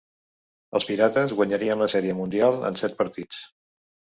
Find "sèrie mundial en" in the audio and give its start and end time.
1.97-2.81